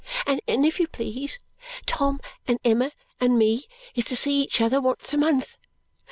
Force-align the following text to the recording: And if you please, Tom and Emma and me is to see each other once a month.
And 0.25 0.41
if 0.65 0.79
you 0.79 0.87
please, 0.87 1.37
Tom 1.85 2.21
and 2.47 2.57
Emma 2.65 2.91
and 3.19 3.37
me 3.37 3.67
is 3.93 4.03
to 4.05 4.15
see 4.15 4.41
each 4.41 4.59
other 4.59 4.81
once 4.81 5.13
a 5.13 5.17
month. 5.19 5.57